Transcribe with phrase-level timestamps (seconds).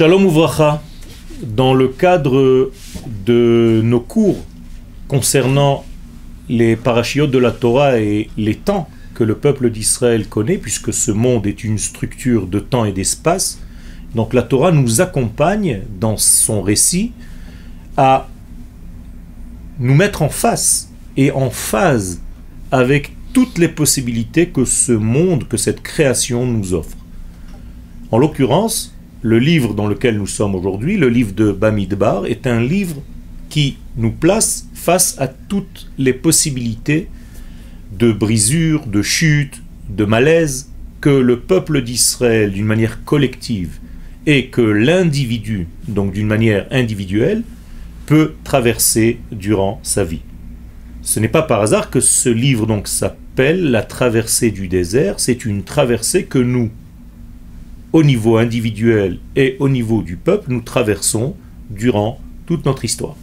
[0.00, 0.82] Shalom Ouvracha,
[1.42, 2.70] dans le cadre
[3.26, 4.38] de nos cours
[5.08, 5.84] concernant
[6.48, 11.10] les parachiotes de la Torah et les temps que le peuple d'Israël connaît, puisque ce
[11.10, 13.60] monde est une structure de temps et d'espace,
[14.14, 17.12] donc la Torah nous accompagne dans son récit
[17.98, 18.26] à
[19.78, 22.22] nous mettre en face et en phase
[22.70, 26.96] avec toutes les possibilités que ce monde, que cette création nous offre.
[28.10, 28.89] En l'occurrence,
[29.22, 33.02] le livre dans lequel nous sommes aujourd'hui, le livre de Bamidbar, est un livre
[33.48, 37.08] qui nous place face à toutes les possibilités
[37.98, 40.70] de brisure, de chute, de malaise
[41.00, 43.78] que le peuple d'Israël, d'une manière collective,
[44.26, 47.42] et que l'individu, donc d'une manière individuelle,
[48.06, 50.22] peut traverser durant sa vie.
[51.02, 55.14] Ce n'est pas par hasard que ce livre donc s'appelle La traversée du désert.
[55.18, 56.70] C'est une traversée que nous,
[57.92, 61.34] au niveau individuel et au niveau du peuple, nous traversons
[61.70, 63.16] durant toute notre histoire.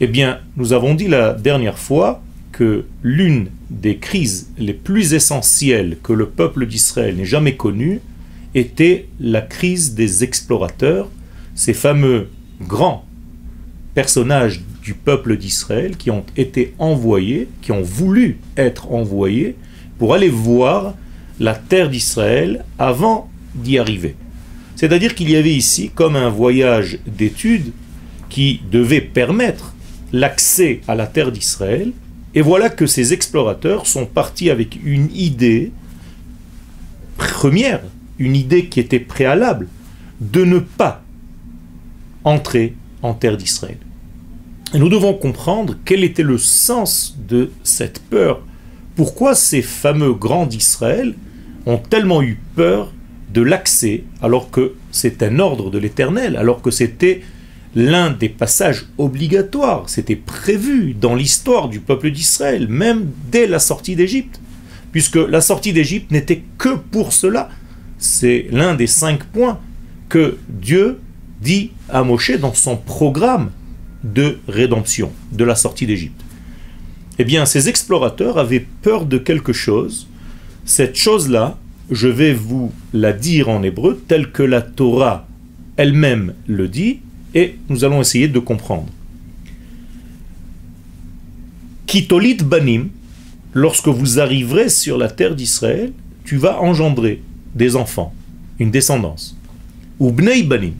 [0.00, 5.96] Eh bien, nous avons dit la dernière fois que l'une des crises les plus essentielles
[6.02, 8.00] que le peuple d'Israël n'ait jamais connues
[8.54, 11.08] était la crise des explorateurs,
[11.54, 12.28] ces fameux
[12.60, 13.04] grands
[13.94, 19.56] personnages du peuple d'Israël qui ont été envoyés, qui ont voulu être envoyés
[19.98, 20.94] pour aller voir
[21.40, 24.16] la terre d'Israël avant d'y arriver.
[24.76, 27.72] C'est-à-dire qu'il y avait ici comme un voyage d'études
[28.28, 29.74] qui devait permettre
[30.12, 31.92] l'accès à la terre d'Israël.
[32.34, 35.70] Et voilà que ces explorateurs sont partis avec une idée
[37.16, 37.82] première,
[38.18, 39.68] une idée qui était préalable,
[40.20, 41.02] de ne pas
[42.24, 43.78] entrer en terre d'Israël.
[44.72, 48.42] Nous devons comprendre quel était le sens de cette peur.
[48.96, 51.14] Pourquoi ces fameux grands d'Israël
[51.66, 52.92] ont tellement eu peur
[53.34, 57.20] de l'accès, alors que c'est un ordre de l'Éternel, alors que c'était
[57.74, 63.96] l'un des passages obligatoires, c'était prévu dans l'histoire du peuple d'Israël, même dès la sortie
[63.96, 64.40] d'Égypte,
[64.92, 67.50] puisque la sortie d'Égypte n'était que pour cela.
[67.98, 69.58] C'est l'un des cinq points
[70.08, 71.00] que Dieu
[71.40, 73.50] dit à Moshe dans son programme
[74.04, 76.20] de rédemption, de la sortie d'Égypte.
[77.18, 80.06] Eh bien, ces explorateurs avaient peur de quelque chose.
[80.64, 81.58] Cette chose-là,
[81.90, 85.26] je vais vous la dire en hébreu telle que la Torah
[85.76, 87.00] elle-même le dit,
[87.34, 88.86] et nous allons essayer de comprendre.
[91.86, 92.88] Kitolit banim,
[93.52, 95.92] lorsque vous arriverez sur la terre d'Israël,
[96.24, 97.22] tu vas engendrer
[97.54, 98.14] des enfants,
[98.58, 99.36] une descendance.
[99.98, 100.74] Ou bnei banim,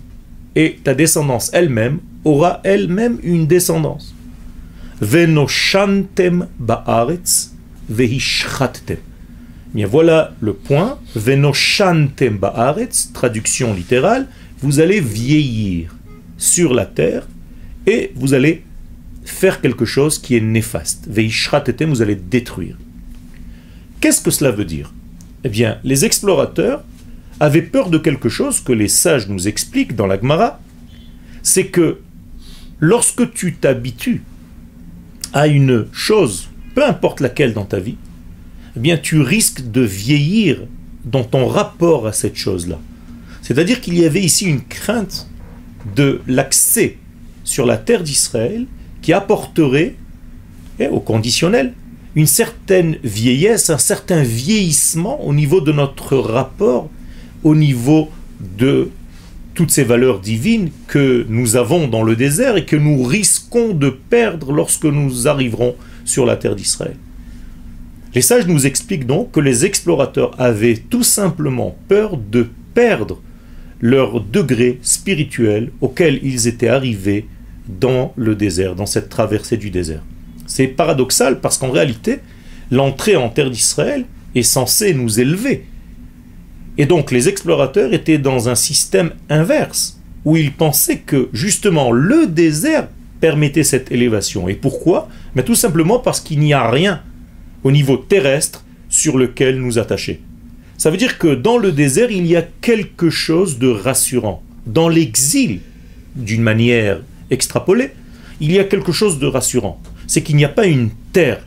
[0.55, 4.15] et ta descendance elle-même aura elle-même une descendance.
[5.01, 7.53] Venoshantem ba'aretz
[7.89, 8.99] vehishchattem.
[9.83, 10.99] Voilà le point.
[11.17, 14.29] Venoshantem ba'aretz, traduction littérale,
[14.61, 15.97] vous allez vieillir
[16.39, 17.27] sur la terre
[17.87, 18.63] et vous allez
[19.25, 21.09] faire quelque chose qui est néfaste.
[21.09, 22.77] Veishratetem, vous allez détruire.
[24.01, 24.93] Qu'est-ce que cela veut dire?
[25.43, 26.85] Eh bien, les explorateurs
[27.41, 30.61] avaient peur de quelque chose que les sages nous expliquent dans la Gemara,
[31.43, 31.99] c'est que
[32.79, 34.23] lorsque tu t'habitues
[35.33, 37.97] à une chose, peu importe laquelle dans ta vie,
[38.77, 40.63] eh bien tu risques de vieillir
[41.05, 42.79] dans ton rapport à cette chose-là.
[43.43, 45.29] C'est-à-dire qu'il y avait ici une crainte
[45.97, 46.97] de l'accès
[47.45, 48.67] sur la terre d'Israël
[49.03, 49.95] qui apporterait,
[50.79, 51.75] eh, au conditionnel,
[52.17, 56.89] une certaine vieillesse, un certain vieillissement au niveau de notre rapport,
[57.43, 58.11] au niveau
[58.59, 58.91] de
[59.55, 63.91] toutes ces valeurs divines que nous avons dans le désert et que nous risquons de
[63.91, 66.97] perdre lorsque nous arriverons sur la terre d'Israël.
[68.15, 73.21] Les sages nous expliquent donc que les explorateurs avaient tout simplement peur de perdre
[73.81, 77.27] leur degré spirituel auquel ils étaient arrivés
[77.69, 80.03] dans le désert, dans cette traversée du désert.
[80.47, 82.21] C'est paradoxal parce qu'en réalité,
[82.71, 84.05] l'entrée en terre d'Israël
[84.35, 85.67] est censée nous élever.
[86.79, 92.27] Et donc les explorateurs étaient dans un système inverse, où ils pensaient que justement le
[92.27, 92.89] désert
[93.21, 94.49] permettait cette élévation.
[94.49, 95.09] Et pourquoi?
[95.35, 97.03] Mais Tout simplement parce qu'il n'y a rien
[97.65, 100.21] au niveau terrestre sur lequel nous attacher.
[100.77, 104.43] Ça veut dire que dans le désert, il y a quelque chose de rassurant.
[104.67, 105.61] Dans l'exil,
[106.15, 107.01] d'une manière
[107.31, 107.91] extrapolée,
[108.41, 109.81] il y a quelque chose de rassurant.
[110.07, 111.45] C'est qu'il n'y a pas une terre,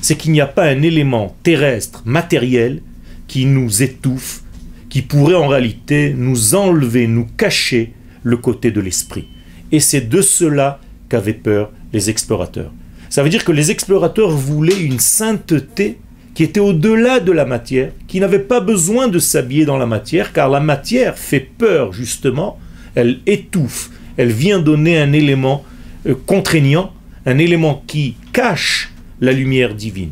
[0.00, 2.82] c'est qu'il n'y a pas un élément terrestre, matériel,
[3.26, 4.42] qui nous étouffe,
[4.90, 9.28] qui pourrait en réalité nous enlever, nous cacher le côté de l'esprit.
[9.72, 12.72] Et c'est de cela qu'avaient peur les explorateurs.
[13.14, 15.98] Ça veut dire que les explorateurs voulaient une sainteté
[16.34, 20.32] qui était au-delà de la matière, qui n'avait pas besoin de s'habiller dans la matière,
[20.32, 22.58] car la matière fait peur justement,
[22.96, 25.64] elle étouffe, elle vient donner un élément
[26.08, 26.92] euh, contraignant,
[27.24, 30.10] un élément qui cache la lumière divine.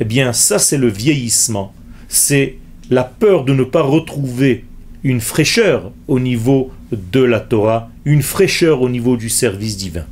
[0.00, 1.74] Eh bien, ça, c'est le vieillissement.
[2.08, 2.56] C'est
[2.88, 4.64] la peur de ne pas retrouver
[5.04, 10.06] une fraîcheur au niveau de la Torah, une fraîcheur au niveau du service divin.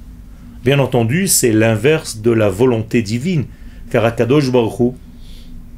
[0.67, 3.45] Bien entendu, c'est l'inverse de la volonté divine,
[3.89, 4.95] car Akadosh Baruch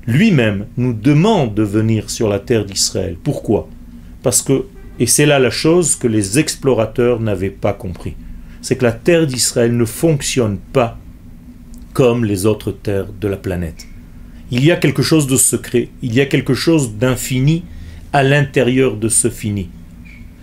[0.07, 3.19] lui-même nous demande de venir sur la terre d'Israël.
[3.23, 3.69] Pourquoi?
[4.23, 4.65] Parce que,
[4.99, 8.17] et c'est là la chose que les explorateurs n'avaient pas compris,
[8.63, 10.97] c'est que la terre d'Israël ne fonctionne pas
[11.93, 13.87] comme les autres terres de la planète.
[14.51, 17.63] Il y a quelque chose de secret, il y a quelque chose d'infini
[18.15, 19.69] à l'intérieur de ce fini.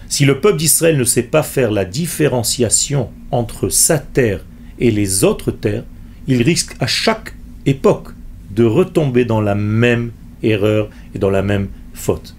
[0.08, 4.46] Si le peuple d'Israël ne sait pas faire la différenciation entre sa terre
[4.80, 5.84] et les autres terres,
[6.28, 7.36] il risque à chaque
[7.66, 8.10] époque
[8.52, 10.12] de retomber dans la même
[10.44, 12.36] erreur et dans la même faute.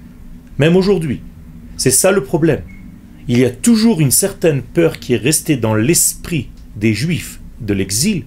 [0.58, 1.20] Même aujourd'hui.
[1.76, 2.62] C'est ça le problème.
[3.28, 7.74] Il y a toujours une certaine peur qui est restée dans l'esprit des Juifs de
[7.74, 8.24] l'exil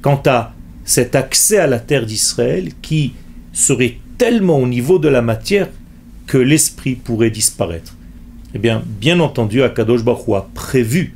[0.00, 3.14] quant à cet accès à la terre d'Israël qui
[3.52, 5.68] serait tellement au niveau de la matière
[6.26, 7.96] que l'esprit pourrait disparaître.
[8.54, 11.14] Eh bien, bien entendu, Akadosh Baruch a prévu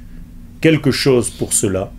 [0.60, 1.92] quelque chose pour cela.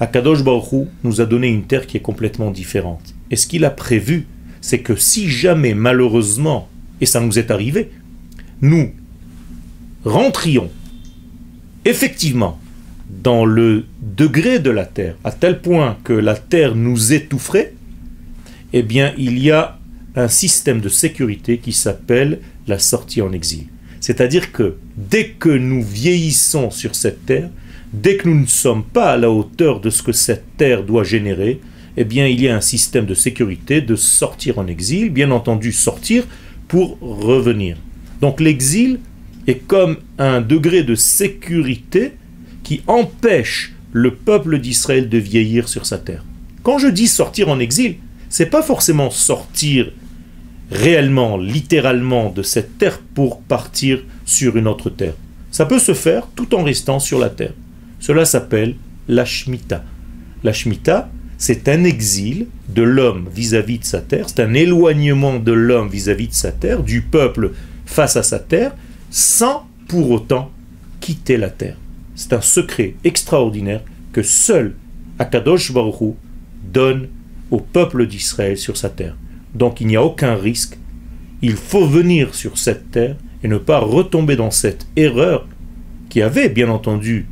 [0.00, 3.14] Akadosh Baruch nous a donné une terre qui est complètement différente.
[3.30, 4.26] Et ce qu'il a prévu,
[4.60, 6.68] c'est que si jamais, malheureusement,
[7.00, 7.90] et ça nous est arrivé,
[8.60, 8.92] nous
[10.04, 10.70] rentrions
[11.84, 12.58] effectivement
[13.22, 17.74] dans le degré de la terre, à tel point que la terre nous étoufferait,
[18.72, 19.78] eh bien, il y a
[20.16, 23.66] un système de sécurité qui s'appelle la sortie en exil.
[24.00, 27.50] C'est-à-dire que dès que nous vieillissons sur cette terre,
[28.02, 31.04] dès que nous ne sommes pas à la hauteur de ce que cette terre doit
[31.04, 31.60] générer,
[31.96, 35.72] eh bien, il y a un système de sécurité de sortir en exil, bien entendu
[35.72, 36.24] sortir
[36.66, 37.76] pour revenir.
[38.20, 38.98] Donc l'exil
[39.46, 42.12] est comme un degré de sécurité
[42.62, 46.24] qui empêche le peuple d'Israël de vieillir sur sa terre.
[46.62, 47.96] Quand je dis sortir en exil,
[48.28, 49.92] c'est pas forcément sortir
[50.70, 55.14] réellement, littéralement de cette terre pour partir sur une autre terre.
[55.52, 57.52] Ça peut se faire tout en restant sur la terre.
[58.06, 58.74] Cela s'appelle
[59.08, 59.82] la Shemitah.
[61.38, 66.28] C'est un exil de l'homme vis-à-vis de sa terre, c'est un éloignement de l'homme vis-à-vis
[66.28, 67.52] de sa terre, du peuple
[67.86, 68.74] face à sa terre,
[69.08, 70.50] sans pour autant
[71.00, 71.78] quitter la terre.
[72.14, 73.80] C'est un secret extraordinaire
[74.12, 74.74] que seul
[75.18, 76.14] Akadosh Baruch
[76.62, 77.08] donne
[77.50, 79.16] au peuple d'Israël sur sa terre.
[79.54, 80.76] Donc il n'y a aucun risque.
[81.40, 85.48] Il faut venir sur cette terre et ne pas retomber dans cette erreur
[86.10, 87.28] qui avait bien entendu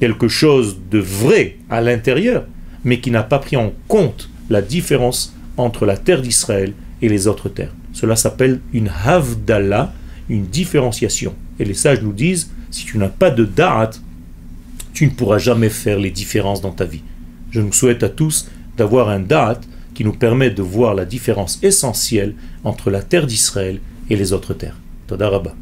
[0.00, 2.44] quelque chose de vrai à l'intérieur,
[2.84, 7.26] mais qui n'a pas pris en compte la différence entre la terre d'Israël et les
[7.26, 7.74] autres terres.
[7.92, 9.92] Cela s'appelle une havdallah,
[10.28, 11.34] une différenciation.
[11.58, 13.90] Et les sages nous disent, si tu n'as pas de da'at,
[14.92, 17.02] tu ne pourras jamais faire les différences dans ta vie.
[17.50, 19.60] Je nous souhaite à tous d'avoir un da'at
[19.94, 23.80] qui nous permet de voir la différence essentielle entre la terre d'Israël
[24.10, 24.76] et les autres terres.
[25.06, 25.54] Todarabah.